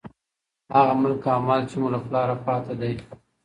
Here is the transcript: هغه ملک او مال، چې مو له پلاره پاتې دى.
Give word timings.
هغه 0.75 0.93
ملک 1.01 1.23
او 1.33 1.39
مال، 1.47 1.61
چې 1.69 1.75
مو 1.81 1.87
له 1.93 1.99
پلاره 2.05 2.35
پاتې 2.45 2.73
دى. 2.79 2.93